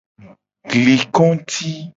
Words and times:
Gli 0.71 0.97
konguti. 1.11 1.71